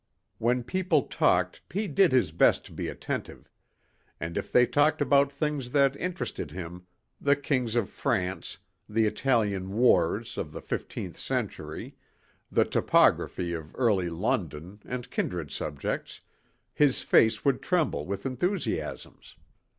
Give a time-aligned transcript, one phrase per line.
[0.39, 3.51] When people talked he did his best to be attentive.
[4.19, 6.87] And if they talked about things that interested him
[7.21, 8.57] the Kings of France,
[8.89, 11.93] the Italian wars of the fifteenth century,
[12.51, 16.21] the topography of early London and kindred subjects
[16.73, 19.35] his face would tremble with enthusiasms.